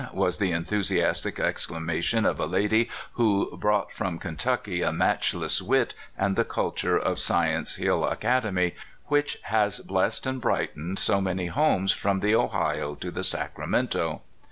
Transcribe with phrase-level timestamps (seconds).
[0.13, 6.35] was the enthusiastic exclamation of a lady who brought from Kentucky a matchless wit and
[6.35, 8.73] the culture of Science Hill Academy,
[9.09, 14.23] which has blessed and brightened so many homes from the Ohio to the Sacramento.